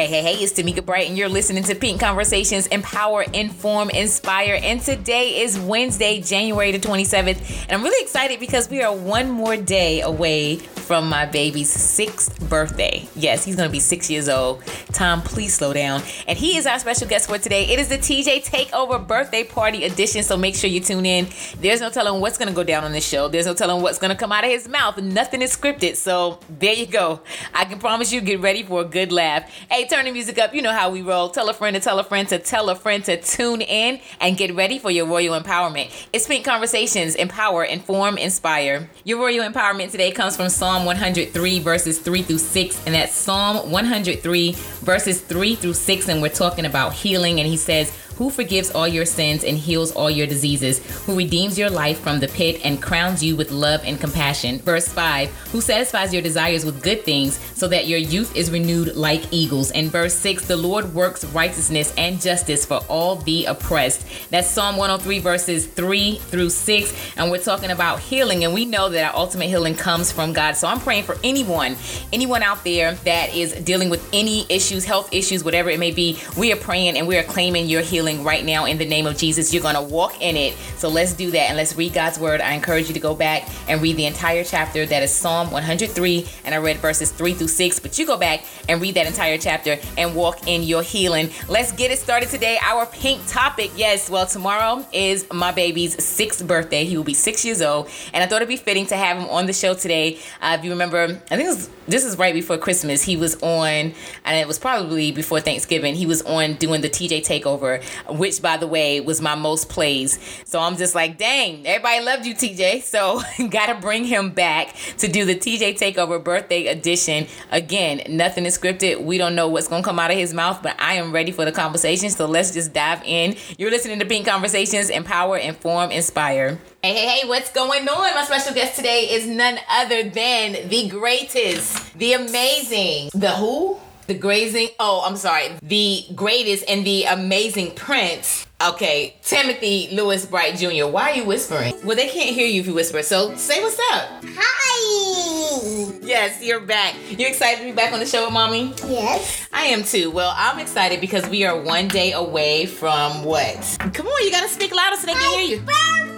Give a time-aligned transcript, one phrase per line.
[0.00, 4.58] Hey, hey, hey, it's Tamika Bright, and you're listening to Pink Conversations Empower, Inform, Inspire.
[4.62, 7.64] And today is Wednesday, January the 27th.
[7.64, 12.48] And I'm really excited because we are one more day away from my baby's sixth
[12.48, 13.06] birthday.
[13.14, 14.64] Yes, he's gonna be six years old.
[14.92, 16.02] Tom, please slow down.
[16.26, 17.66] And he is our special guest for today.
[17.66, 21.28] It is the TJ Takeover Birthday Party Edition, so make sure you tune in.
[21.58, 24.16] There's no telling what's gonna go down on this show, there's no telling what's gonna
[24.16, 24.98] come out of his mouth.
[24.98, 27.20] Nothing is scripted, so there you go.
[27.54, 29.50] I can promise you, get ready for a good laugh.
[29.70, 30.54] Hey, turn the music up.
[30.54, 31.28] You know how we roll.
[31.30, 34.36] Tell a friend to tell a friend to tell a friend to tune in and
[34.36, 35.90] get ready for your royal empowerment.
[36.12, 38.90] It's Pink Conversations, empower, inform, inspire.
[39.04, 43.70] Your royal empowerment today comes from Psalm 103, verses 3 through 6, and that's Psalm
[43.70, 47.40] 103, verses 3 through 6, and we're talking about healing.
[47.40, 51.58] And he says, who forgives all your sins and heals all your diseases, who redeems
[51.58, 54.58] your life from the pit and crowns you with love and compassion.
[54.58, 58.94] Verse 5 Who satisfies your desires with good things so that your youth is renewed
[58.94, 59.70] like eagles.
[59.70, 64.06] And verse 6 The Lord works righteousness and justice for all the oppressed.
[64.28, 67.14] That's Psalm 103, verses 3 through 6.
[67.16, 70.56] And we're talking about healing, and we know that our ultimate healing comes from God.
[70.56, 71.74] So I'm praying for anyone,
[72.12, 76.18] anyone out there that is dealing with any issues, health issues, whatever it may be.
[76.36, 79.06] We are praying and we are claiming your healing healing right now in the name
[79.06, 79.52] of Jesus.
[79.52, 80.54] You're going to walk in it.
[80.76, 82.40] So let's do that and let's read God's word.
[82.40, 84.86] I encourage you to go back and read the entire chapter.
[84.86, 87.80] That is Psalm 103, and I read verses 3 through 6.
[87.80, 91.30] But you go back and read that entire chapter and walk in your healing.
[91.48, 92.58] Let's get it started today.
[92.62, 96.84] Our pink topic, yes, well, tomorrow is my baby's sixth birthday.
[96.84, 99.28] He will be six years old, and I thought it'd be fitting to have him
[99.28, 100.18] on the show today.
[100.40, 103.02] Uh, if you remember, I think was, this is right before Christmas.
[103.02, 103.92] He was on,
[104.24, 105.94] and it was probably before Thanksgiving.
[105.94, 110.18] He was on doing the TJ Takeover which by the way was my most plays.
[110.44, 112.82] So I'm just like, dang, everybody loved you, TJ.
[112.82, 117.26] So gotta bring him back to do the TJ Takeover birthday edition.
[117.50, 119.02] Again, nothing is scripted.
[119.02, 121.44] We don't know what's gonna come out of his mouth, but I am ready for
[121.44, 122.10] the conversation.
[122.10, 123.36] So let's just dive in.
[123.58, 126.58] You're listening to Pink Conversations, Empower, Inform, Inspire.
[126.82, 128.14] Hey, hey, hey, what's going on?
[128.14, 133.78] My special guest today is none other than the greatest, the amazing, the who?
[134.10, 134.68] The grazing.
[134.80, 135.50] Oh, I'm sorry.
[135.62, 138.44] The greatest and the amazing Prince.
[138.60, 140.86] Okay, Timothy Lewis Bright Jr.
[140.86, 141.74] Why are you whispering?
[141.84, 143.04] Well, they can't hear you if you whisper.
[143.04, 144.24] So say what's up.
[144.36, 146.00] Hi.
[146.02, 146.96] Yes, you're back.
[147.08, 148.74] You excited to be back on the show with mommy?
[148.88, 149.46] Yes.
[149.52, 150.10] I am too.
[150.10, 153.76] Well, I'm excited because we are one day away from what?
[153.94, 156.09] Come on, you gotta speak louder so they can hear you.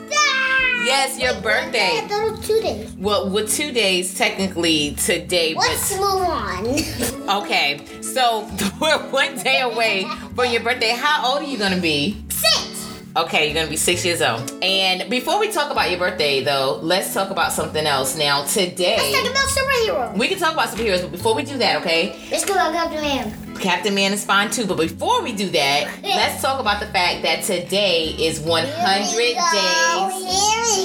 [0.84, 2.04] Yes, your birthday.
[2.09, 2.93] Yeah, two days.
[2.98, 5.54] Well, with two days technically today.
[5.54, 6.66] Let's move on.
[7.43, 8.48] okay, so
[8.81, 10.04] we're one day away
[10.34, 10.91] from your birthday.
[10.91, 12.25] How old are you gonna be?
[12.31, 12.88] Six.
[13.15, 14.53] Okay, you're gonna be six years old.
[14.62, 18.16] And before we talk about your birthday, though, let's talk about something else.
[18.16, 18.97] Now, today.
[18.97, 20.19] Let's talk about superheroes.
[20.19, 22.19] We can talk about superheroes, but before we do that, okay?
[22.31, 23.41] Let's go about Captain Man.
[23.62, 24.66] Captain Man is fine too.
[24.66, 28.94] But before we do that, let's talk about the fact that today is 100 Here
[29.06, 29.12] days.
[29.12, 29.24] Here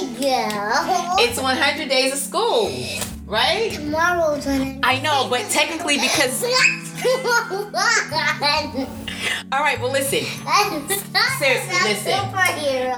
[0.06, 1.16] we go.
[1.18, 2.70] It's 100 days of school,
[3.26, 3.72] right?
[3.72, 4.78] Tomorrow's one.
[4.84, 6.44] I know, but technically because.
[9.52, 10.24] All right, well, listen.
[11.38, 12.12] Seriously, listen.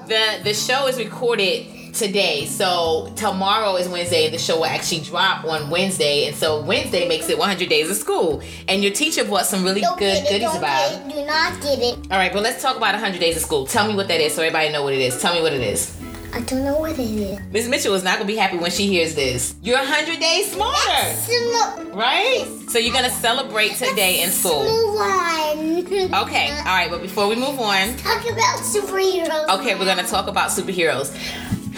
[0.07, 4.31] The the show is recorded today, so tomorrow is Wednesday.
[4.31, 7.97] The show will actually drop on Wednesday, and so Wednesday makes it 100 days of
[7.97, 8.43] school.
[8.69, 10.93] And your teacher brought some really Don't good it, goodies about.
[10.93, 11.95] it, Do not get it.
[12.11, 13.67] All right, but let's talk about 100 days of school.
[13.67, 15.21] Tell me what that is, so everybody know what it is.
[15.21, 15.97] Tell me what it is.
[16.33, 17.41] I don't know what it is.
[17.51, 19.57] Miss Mitchell is not gonna be happy when she hears this.
[19.63, 20.79] You're 100 days smarter,
[21.27, 22.47] Smo- right?
[22.69, 24.63] So you're gonna celebrate today in school.
[24.63, 26.23] Move on.
[26.23, 29.59] Okay, all right, but before we move on, Talk about superheroes.
[29.59, 31.11] okay, we're gonna talk about superheroes.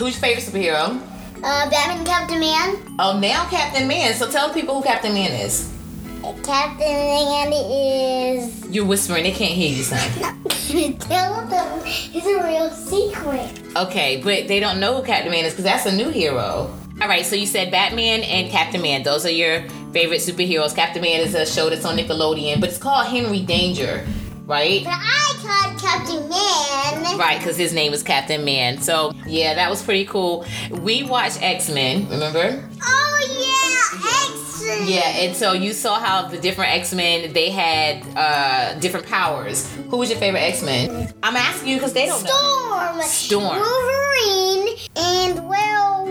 [0.02, 1.00] Who's your favorite superhero?
[1.44, 2.96] Uh, Batman, and Captain Man.
[2.98, 4.14] Oh, now Captain Man.
[4.14, 5.72] So tell people who Captain Man is.
[6.42, 8.66] Captain Man is.
[8.66, 10.00] You're whispering, they can't hear you, son.
[10.98, 13.62] Tell them it's a real secret.
[13.76, 16.76] Okay, but they don't know who Captain Man is because that's a new hero.
[17.00, 19.04] All right, so you said Batman and Captain Man.
[19.04, 20.74] Those are your favorite superheroes.
[20.74, 24.04] Captain Man is a show that's on Nickelodeon, but it's called Henry Danger,
[24.46, 24.84] right?
[24.84, 27.18] But I called Captain Man.
[27.18, 28.78] Right, because his name is Captain Man.
[28.78, 30.44] So, yeah, that was pretty cool.
[30.70, 32.68] We watched X Men, remember?
[32.82, 34.62] Oh yeah, X.
[34.62, 34.88] Men.
[34.88, 39.70] Yeah, and so you saw how the different X Men they had uh, different powers.
[39.90, 41.12] Who was your favorite X Men?
[41.22, 43.00] I'm asking you because they don't know.
[43.02, 43.02] Storm.
[43.02, 43.58] Storm.
[43.58, 44.76] Wolverine.
[44.96, 46.06] And well,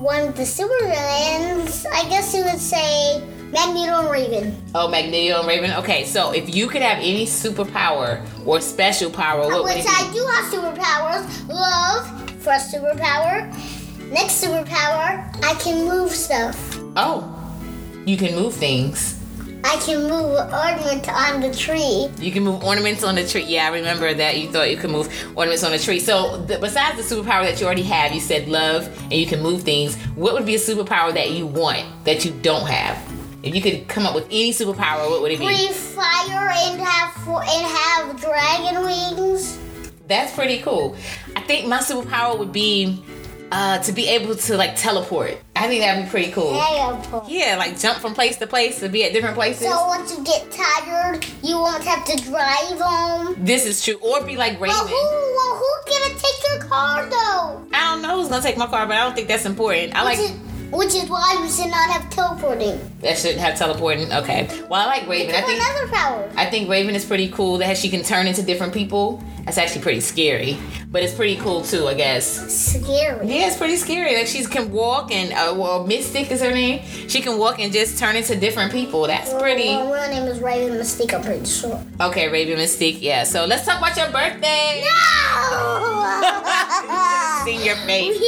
[0.00, 1.86] one of the super villains.
[1.92, 4.62] I guess you would say Magneto and Raven.
[4.74, 5.72] Oh, Magneto and Raven.
[5.72, 9.86] Okay, so if you could have any superpower or special power, what would Which it
[9.88, 11.48] I do have superpowers.
[11.48, 13.50] Love, first superpower.
[14.10, 16.78] Next superpower, I can move stuff.
[16.96, 17.36] Oh,
[18.06, 19.16] you can move things.
[19.62, 22.08] I can move ornaments on the tree.
[22.18, 23.42] You can move ornaments on the tree.
[23.42, 24.38] Yeah, I remember that.
[24.38, 26.00] You thought you could move ornaments on the tree.
[26.00, 29.42] So, the, besides the superpower that you already have, you said love and you can
[29.42, 29.96] move things.
[30.14, 33.09] What would be a superpower that you want that you don't have?
[33.42, 35.46] If you could come up with any superpower, what would it be?
[35.46, 39.58] Breathe fire and have and have dragon wings.
[40.06, 40.96] That's pretty cool.
[41.36, 43.02] I think my superpower would be
[43.52, 45.38] uh, to be able to like teleport.
[45.56, 46.52] I think that'd be pretty cool.
[46.52, 47.28] Teleport.
[47.28, 49.66] Yeah, like jump from place to place to be at different places.
[49.68, 53.36] So once you get tired, you won't have to drive home.
[53.38, 53.96] this is true.
[54.02, 54.76] Or be like Raven.
[54.78, 57.66] But who, well, who gonna take your car though?
[57.72, 59.94] I don't know who's gonna take my car, but I don't think that's important.
[59.94, 60.18] I like
[60.70, 62.78] which, is, why you should not have teleporting.
[63.00, 64.12] that shouldn't have teleporting.
[64.12, 64.48] Okay.
[64.68, 65.34] Well, I like Raven.
[65.34, 66.30] I think another power.
[66.36, 67.58] I think Raven is pretty cool.
[67.58, 69.22] That she can turn into different people.
[69.44, 70.58] That's actually pretty scary,
[70.92, 72.26] but it's pretty cool too, I guess.
[72.54, 73.26] Scary.
[73.26, 74.14] Yeah, it's pretty scary.
[74.14, 76.82] Like she can walk and uh, well, Mystique is her name.
[77.08, 79.06] She can walk and just turn into different people.
[79.06, 79.68] That's pretty.
[79.68, 81.82] Well, real name is Raven Mystique, I'm pretty sure.
[82.00, 82.98] Okay, Raven Mystique.
[83.00, 83.24] Yeah.
[83.24, 84.84] So let's talk about your birthday.
[84.84, 86.22] No!
[87.44, 88.20] See your face.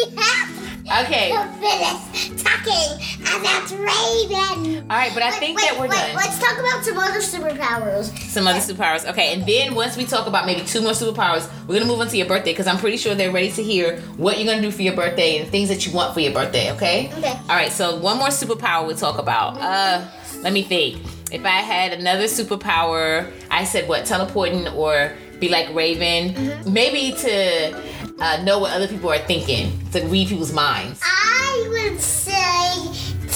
[1.04, 1.30] Okay.
[1.32, 4.86] to finish talking about Raven.
[4.90, 6.14] All right, but I think wait, that we're wait, done.
[6.16, 8.16] Let's talk about some other superpowers.
[8.28, 9.08] Some other superpowers.
[9.10, 12.08] Okay, and then once we talk about maybe two more superpowers, we're gonna move on
[12.08, 14.70] to your birthday because I'm pretty sure they're ready to hear what you're gonna do
[14.70, 16.70] for your birthday and things that you want for your birthday.
[16.72, 17.10] Okay.
[17.18, 17.32] Okay.
[17.48, 17.72] All right.
[17.72, 19.56] So one more superpower we'll talk about.
[19.58, 20.04] Uh,
[20.42, 20.98] let me think.
[21.30, 26.72] If I had another superpower, I said what teleporting or be like Raven, Mm-hmm.
[26.72, 31.00] maybe to uh, know what other people are thinking, to read people's minds.
[31.02, 32.72] I would say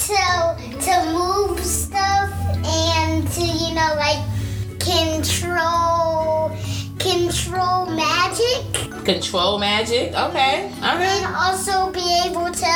[0.06, 0.22] to
[0.86, 2.30] to move stuff
[2.64, 4.22] and to you know like
[4.78, 6.50] control
[6.98, 10.12] control magic Control magic.
[10.14, 10.70] Okay.
[10.82, 11.24] and Okay.
[11.24, 12.74] also be able to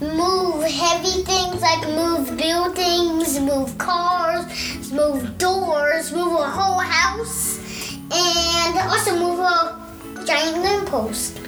[0.00, 4.44] move heavy things like move buildings, move cars,
[4.92, 7.58] move doors, move a whole house,
[8.10, 11.40] and also move a giant lamppost.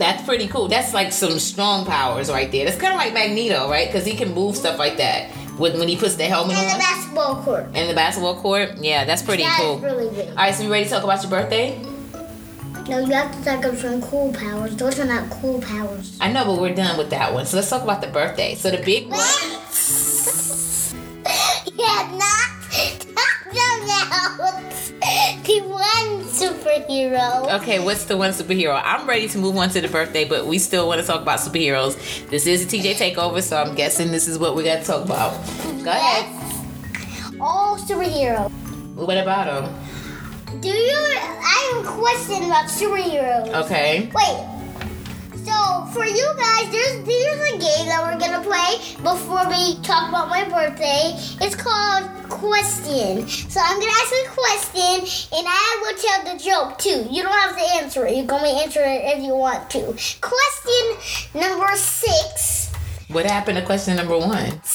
[0.00, 0.66] That's pretty cool.
[0.66, 2.64] That's like some strong powers right there.
[2.64, 3.86] That's kind of like Magneto, right?
[3.86, 6.64] Because he can move stuff like that when, when he puts the helmet on.
[6.64, 7.66] In the basketball court.
[7.76, 8.78] In the basketball court.
[8.78, 9.78] Yeah, that's pretty That cool.
[9.78, 10.08] really.
[10.30, 11.78] All right, so you ready to talk about your birthday?
[12.88, 14.74] No, you have to talk of some cool powers.
[14.74, 16.16] Those are not cool powers.
[16.18, 17.44] I know, but we're done with that one.
[17.44, 18.54] So let's talk about the birthday.
[18.54, 19.20] So the big one.
[21.84, 24.38] have not talked about
[25.44, 26.09] the one
[26.50, 27.60] superhero.
[27.60, 28.80] Okay, what's the one superhero?
[28.82, 31.40] I'm ready to move on to the birthday, but we still want to talk about
[31.40, 31.96] superheroes.
[32.28, 35.04] This is a TJ takeover, so I'm guessing this is what we got to talk
[35.04, 35.32] about.
[35.84, 36.26] Go ahead.
[37.40, 38.50] All superhero.
[38.94, 40.60] What about them?
[40.60, 40.96] Do you?
[40.96, 43.64] I have a question about superheroes.
[43.64, 44.10] Okay.
[44.14, 44.49] Wait.
[45.44, 50.08] So for you guys, there's there's a game that we're gonna play before we talk
[50.08, 51.14] about my birthday.
[51.40, 53.26] It's called Question.
[53.28, 57.06] So I'm gonna ask a question, and I will tell the joke too.
[57.10, 58.16] You don't have to answer it.
[58.16, 59.94] You can only answer it if you want to.
[60.20, 62.70] Question number six.
[63.08, 64.60] What happened to question number one?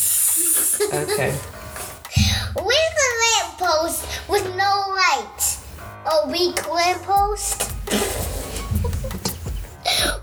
[0.94, 1.30] Okay.
[1.30, 5.58] Is a lamppost with no light?
[6.06, 8.35] A weak lamppost?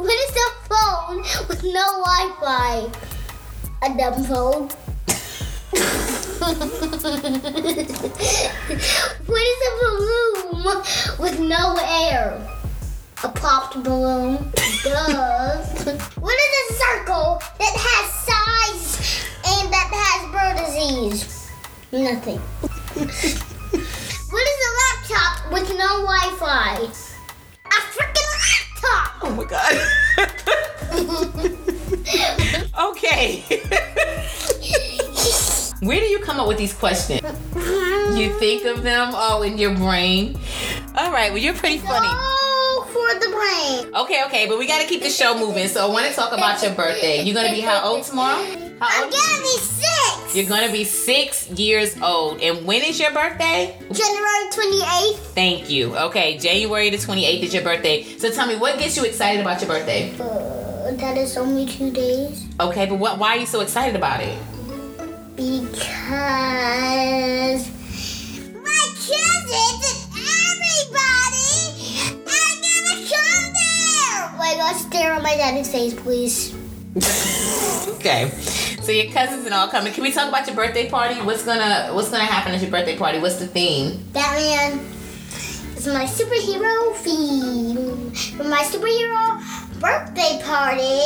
[0.02, 1.18] What is a phone
[1.48, 2.90] with no Wi-Fi?
[3.82, 4.68] A dumb phone.
[9.26, 10.82] what is a balloon
[11.20, 12.26] with no air?
[13.22, 14.50] A popped balloon.
[14.82, 15.62] Duh.
[16.18, 21.50] what is a circle that has size and that has bird disease?
[21.92, 22.40] Nothing.
[24.30, 26.90] what is a laptop with no Wi-Fi?
[27.66, 29.22] A freaking laptop.
[29.22, 29.91] Oh my god.
[33.04, 33.42] Okay.
[35.82, 37.20] Where do you come up with these questions?
[38.16, 40.38] You think of them all in your brain.
[40.96, 42.06] All right, well you're pretty funny.
[42.06, 43.94] Go for the brain.
[43.94, 45.66] Okay, okay, but we got to keep the show moving.
[45.66, 47.22] So I want to talk about your birthday.
[47.22, 48.44] You're gonna be how old tomorrow?
[48.80, 49.12] How I'm old?
[49.12, 50.36] gonna be six.
[50.36, 52.40] You're gonna be six years old.
[52.40, 53.76] And when is your birthday?
[53.92, 55.16] January 28th.
[55.34, 55.96] Thank you.
[55.96, 58.04] Okay, January the 28th is your birthday.
[58.18, 60.12] So tell me, what gets you excited about your birthday?
[60.90, 62.44] That is only two days.
[62.60, 63.18] Okay, but what?
[63.18, 64.36] Why are you so excited about it?
[65.36, 65.62] Because
[68.52, 74.20] my cousins and everybody are gonna come there.
[74.40, 76.54] Wait, let's stare at my daddy's face, please.
[78.02, 78.30] Okay.
[78.82, 79.92] So your cousins and all coming.
[79.92, 81.20] Can we talk about your birthday party?
[81.22, 83.20] What's gonna What's gonna happen at your birthday party?
[83.20, 84.02] What's the theme?
[84.12, 84.80] Batman
[85.76, 89.40] is my superhero theme for my superhero
[89.82, 91.00] birthday party.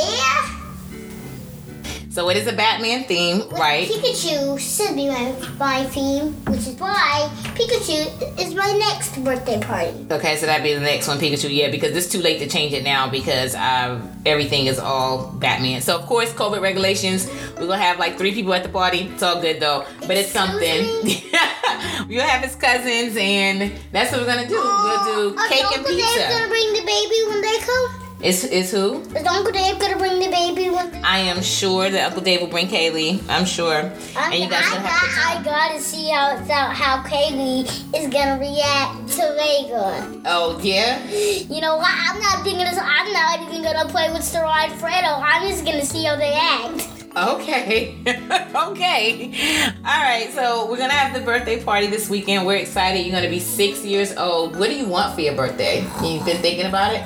[2.11, 3.87] So it is a Batman theme, With right?
[3.87, 10.07] Pikachu should be my, my theme, which is why Pikachu is my next birthday party.
[10.11, 11.55] Okay, so that'd be the next one, Pikachu.
[11.55, 15.83] Yeah, because it's too late to change it now because uh, everything is all Batman.
[15.83, 17.31] So of course, COVID regulations.
[17.59, 19.11] We're gonna have like three people at the party.
[19.13, 22.09] It's all good though, but it's Excuse something.
[22.09, 24.55] we'll have his cousins, and that's what we're gonna do.
[24.55, 28.06] we'll do Uh, cake and Uncle Dave gonna bring the baby when they come?
[28.23, 29.01] Is is who?
[29.01, 30.71] Is Uncle Dave gonna bring the baby
[31.05, 33.23] I am sure that Uncle Dave will bring Kaylee.
[33.29, 36.75] I'm sure, and you guys I, will got, have I gotta see how it's out,
[36.75, 40.23] how Kaylee is gonna react to Vega.
[40.25, 41.07] Oh yeah.
[41.11, 41.93] You know, what?
[41.93, 42.79] I'm not thinking this.
[42.81, 45.21] I'm not even gonna play with and Fredo.
[45.23, 46.89] I'm just gonna see how they act.
[47.17, 47.97] Okay.
[48.55, 49.73] okay.
[49.85, 50.31] All right.
[50.33, 52.47] So we're gonna have the birthday party this weekend.
[52.47, 53.07] We're excited.
[53.07, 54.59] You're gonna be six years old.
[54.59, 55.83] What do you want for your birthday?
[56.03, 57.03] You've been thinking about it?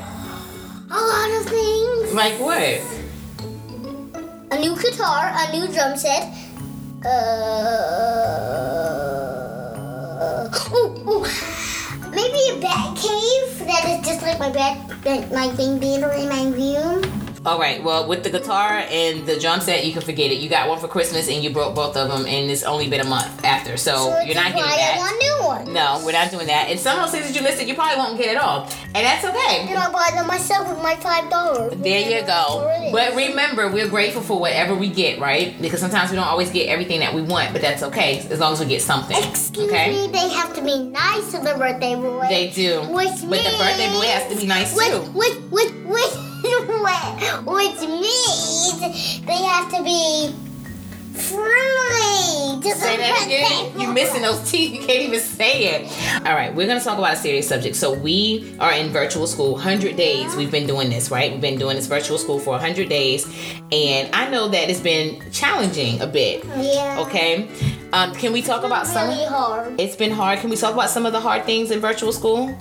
[0.93, 2.13] A lot of things.
[2.13, 2.83] Like what?
[4.51, 6.35] A new guitar, a new drum set.
[7.07, 7.09] Uh,
[10.75, 11.25] ooh, ooh.
[12.11, 16.29] Maybe a bat cave that is just like my bat, that my thing theater in
[16.29, 17.30] my room.
[17.47, 17.83] All right.
[17.83, 20.41] Well, with the guitar and the drum set, you can forget it.
[20.41, 23.01] You got one for Christmas and you broke both of them, and it's only been
[23.01, 24.97] a month after, so, which you're not getting that.
[24.97, 25.73] I want new one.
[25.73, 26.69] No, we're not doing that.
[26.69, 28.95] And some of those things that you listed, you probably won't get at all, and
[28.95, 29.67] that's okay.
[29.67, 31.73] And I'll buy them myself with my five dollars.
[31.79, 32.91] There you go.
[32.93, 35.61] But remember, we're grateful for whatever we get, right?
[35.63, 38.53] Because sometimes we don't always get everything that we want, but that's okay as long
[38.53, 39.17] as we get something.
[39.17, 39.93] Excuse okay?
[39.93, 42.27] me, they have to be nice to the birthday boy.
[42.29, 42.83] They do.
[42.93, 45.01] Which but the birthday boy has to be nice which, too.
[45.13, 50.35] Which, which, which, which means they have to be
[51.13, 52.61] friendly.
[52.63, 53.81] to Say that again.
[53.81, 54.73] You're missing those teeth.
[54.73, 56.27] You can't even say it.
[56.27, 57.77] All right, we're gonna talk about a serious subject.
[57.77, 59.53] So we are in virtual school.
[59.53, 60.35] 100 days.
[60.37, 61.31] We've been doing this, right?
[61.33, 63.27] We've been doing this virtual school for 100 days,
[63.73, 66.45] and I know that it's been challenging a bit.
[66.45, 67.01] Yeah.
[67.07, 67.49] Okay.
[67.93, 69.09] Um, can we talk about some?
[69.09, 69.79] really hard.
[69.81, 70.39] It's been hard.
[70.41, 72.57] Can we talk about some of the hard things in virtual school?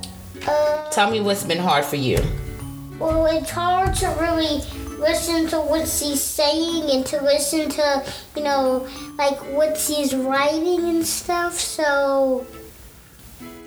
[0.48, 2.18] Uh, Tell me what's been hard for you.
[3.00, 4.62] Well, it's hard to really
[5.00, 8.88] listen to what she's saying and to listen to, you know,
[9.18, 11.54] like what she's writing and stuff.
[11.54, 12.46] So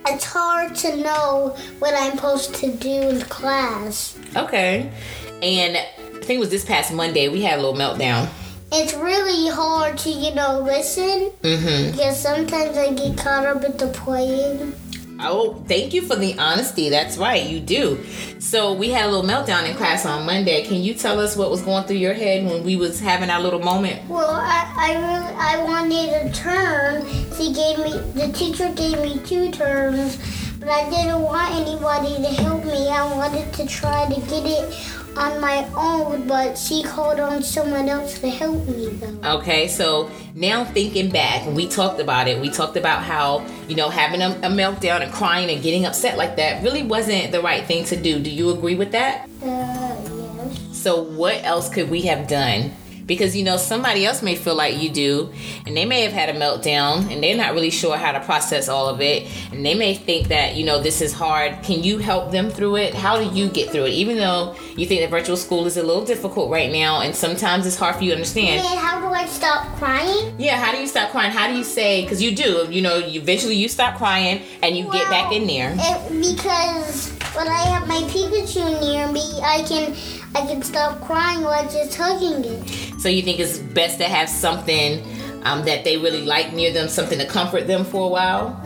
[0.07, 4.19] it's hard to know what I'm supposed to do in class.
[4.37, 4.91] Okay.
[5.43, 5.85] And I
[6.25, 8.29] think it was this past Monday we had a little meltdown.
[8.75, 11.91] It's really hard to, you know, listen Mm-hmm.
[11.91, 14.75] because sometimes I get caught up with the playing.
[15.21, 16.89] Oh, thank you for the honesty.
[16.89, 18.05] That's right, you do.
[18.39, 20.65] So we had a little meltdown in class on Monday.
[20.65, 23.41] Can you tell us what was going through your head when we was having our
[23.41, 24.09] little moment?
[24.09, 27.07] Well, I, I really I wanted a turn.
[27.37, 30.19] She gave me the teacher gave me two turns,
[30.59, 32.89] but I didn't want anybody to help me.
[32.89, 34.75] I wanted to try to get it
[35.17, 39.37] on my own, but she called on someone else to help me though.
[39.39, 42.41] Okay, so now thinking back, we talked about it.
[42.41, 46.17] We talked about how, you know, having a, a meltdown and crying and getting upset
[46.17, 48.19] like that really wasn't the right thing to do.
[48.19, 49.29] Do you agree with that?
[49.43, 50.59] Uh, yes.
[50.73, 52.73] So what else could we have done?
[53.07, 55.33] Because you know somebody else may feel like you do,
[55.67, 58.69] and they may have had a meltdown, and they're not really sure how to process
[58.69, 61.63] all of it, and they may think that you know this is hard.
[61.63, 62.95] Can you help them through it?
[62.95, 63.93] How do you get through it?
[63.93, 67.67] Even though you think that virtual school is a little difficult right now, and sometimes
[67.67, 68.61] it's hard for you to understand.
[68.61, 70.35] And how do I stop crying?
[70.39, 71.33] Yeah, how do you stop crying?
[71.33, 72.03] How do you say?
[72.03, 75.75] Because you do, you know, eventually you stop crying and you get back in there.
[75.77, 79.97] It, because when I have my Pikachu near me, I can
[80.35, 82.92] I can stop crying while just hugging it.
[83.03, 85.05] So you think it's best to have something
[85.43, 88.65] um, that they really like near them, something to comfort them for a while.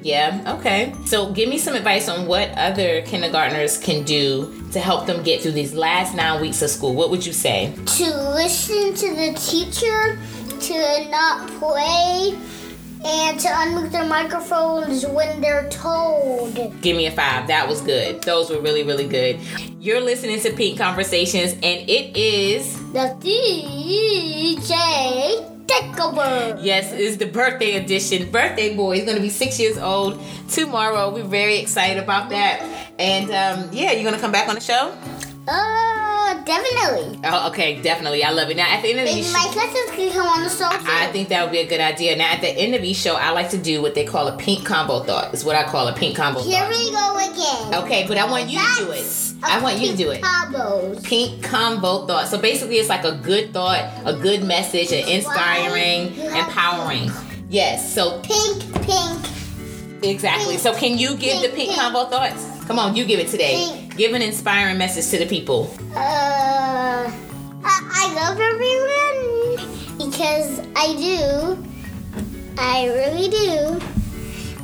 [0.00, 0.56] Yeah.
[0.58, 0.94] Okay.
[1.04, 5.42] So give me some advice on what other kindergartners can do to help them get
[5.42, 6.94] through these last nine weeks of school.
[6.94, 7.74] What would you say?
[7.74, 10.18] To listen to the teacher,
[10.58, 12.34] to not play,
[13.04, 16.54] and to unmute their microphones when they're told.
[16.80, 17.46] Give me a five.
[17.48, 18.22] That was good.
[18.22, 19.38] Those were really, really good.
[19.78, 24.72] You're listening to Pink Conversations, and it is The TJ
[25.68, 26.56] Takeover.
[26.64, 28.30] Yes, it's the birthday edition.
[28.30, 28.96] Birthday boy.
[28.96, 31.12] He's gonna be six years old tomorrow.
[31.12, 32.64] We're very excited about that.
[32.98, 34.96] And um, yeah, you're gonna come back on the show?
[35.46, 36.05] Uh,
[36.44, 37.20] definitely.
[37.24, 38.22] Oh, okay, definitely.
[38.24, 38.56] I love it.
[38.56, 40.84] Now at the end of Maybe each, my cousins can come on the show too.
[40.88, 42.16] I think that would be a good idea.
[42.16, 44.36] Now at the end of each show, I like to do what they call a
[44.36, 45.32] pink convo thought.
[45.32, 46.70] It's what I call a pink convo Here thought.
[46.70, 47.16] we go
[47.72, 47.84] again.
[47.84, 48.96] Okay, but I want you to do it.
[48.96, 50.22] That's I want you to do it.
[50.22, 51.02] Combos.
[51.04, 52.28] Pink convo thought.
[52.28, 57.10] So basically, it's like a good thought, a good message, an inspiring, empowering.
[57.48, 57.94] Yes.
[57.94, 60.02] So Pink, pink.
[60.02, 60.56] Exactly.
[60.58, 61.80] So can you give the pink Pink.
[61.80, 62.64] convo thoughts?
[62.66, 63.85] Come on, you give it today.
[63.96, 65.74] Give an inspiring message to the people.
[65.94, 67.10] Uh,
[67.64, 68.96] I love everyone.
[69.98, 71.64] because I do.
[72.58, 73.80] I really do.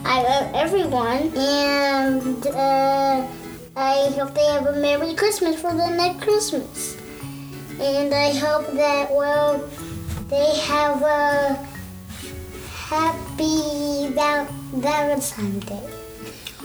[0.05, 3.27] I love everyone, and uh,
[3.77, 6.97] I hope they have a Merry Christmas for the next Christmas.
[7.81, 9.59] And I hope that, well,
[10.29, 11.67] they have a
[12.71, 16.02] happy Valentine's Day.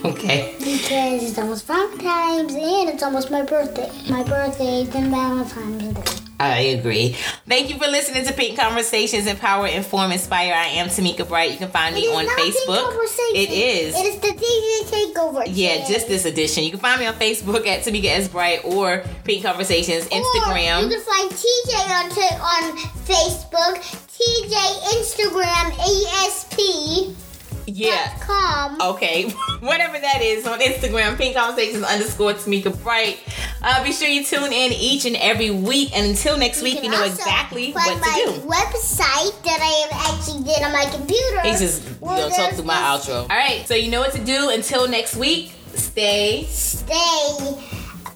[0.04, 0.54] Okay.
[0.58, 3.90] Because it's almost Valentine's and it's almost my birthday.
[4.08, 6.24] My birthday is then Valentine's Day.
[6.40, 7.16] I agree.
[7.48, 10.54] Thank you for listening to Pink Conversations, Empower, Inform, Inspire.
[10.54, 11.50] I am Tamika Bright.
[11.50, 12.94] You can find me on Facebook.
[13.34, 13.96] It is.
[13.98, 15.42] It is the TJ Takeover.
[15.48, 16.62] Yeah, just this edition.
[16.62, 18.28] You can find me on Facebook at Tamika S.
[18.28, 23.74] Bright or Pink Conversations, Or you can find TJ on, t- on Facebook,
[24.14, 24.54] TJ
[24.94, 27.27] Instagram, ASP.
[27.68, 28.16] Yeah.
[28.20, 28.80] Com.
[28.94, 29.28] Okay,
[29.60, 33.18] whatever that is on Instagram, Pink Conversations underscore Tamika Bright.
[33.62, 35.90] Uh, be sure you tune in each and every week.
[35.96, 38.32] And until next week, you know exactly what to my do.
[38.42, 41.40] website that I have actually did on my computer.
[41.42, 43.22] He's just Well, gonna talk through my outro.
[43.22, 44.50] All right, so you know what to do.
[44.50, 47.58] Until next week, stay Stay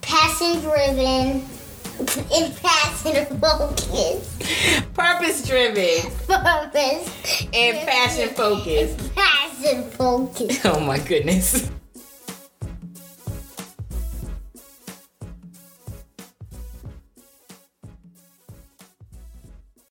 [0.00, 1.44] passion driven
[1.98, 4.40] and passion focused.
[4.94, 8.98] purpose driven Purpose and passion focused.
[10.64, 11.70] Oh my goodness.